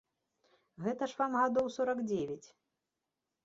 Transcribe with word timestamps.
Гэта 0.85 1.03
ж 1.11 1.21
вам 1.21 1.31
гадоў 1.41 1.71
сорак 1.77 2.03
дзевяць. 2.11 2.47